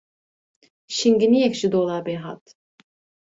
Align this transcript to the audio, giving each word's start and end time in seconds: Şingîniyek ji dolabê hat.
Şingîniyek 0.95 1.53
ji 1.59 1.67
dolabê 1.73 2.15
hat. 2.23 2.43